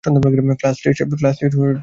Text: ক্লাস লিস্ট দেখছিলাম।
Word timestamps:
ক্লাস 0.03 0.75
লিস্ট 0.83 1.01
দেখছিলাম। 1.01 1.75